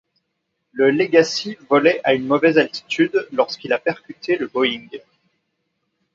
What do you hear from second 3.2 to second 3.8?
lorsqu’il a